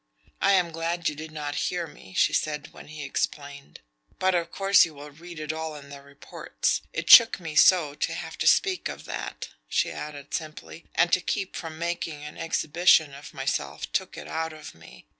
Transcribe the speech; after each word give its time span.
"I 0.41 0.53
am 0.53 0.71
glad 0.71 1.09
you 1.09 1.13
did 1.13 1.29
not 1.31 1.53
hear 1.69 1.85
me," 1.85 2.15
she 2.15 2.33
said 2.33 2.73
when 2.73 2.87
he 2.87 3.03
explained. 3.03 3.81
"But 4.17 4.33
of 4.33 4.51
course 4.51 4.83
you 4.83 4.95
will 4.95 5.11
read 5.11 5.39
it 5.39 5.53
all 5.53 5.75
in 5.75 5.89
the 5.89 6.01
reports. 6.01 6.81
It 6.91 7.07
shook 7.07 7.39
me 7.39 7.55
so 7.55 7.93
to 7.93 8.13
have 8.15 8.35
to 8.39 8.47
speak 8.47 8.89
of 8.89 9.05
that," 9.05 9.49
she 9.69 9.91
added 9.91 10.33
simply, 10.33 10.85
"and 10.95 11.13
to 11.13 11.21
keep 11.21 11.55
from 11.55 11.77
making 11.77 12.23
an 12.23 12.39
exhibition 12.39 13.13
of 13.13 13.31
myself 13.31 13.91
took 13.93 14.17
it 14.17 14.27
out 14.27 14.53
of 14.53 14.73
me. 14.73 15.05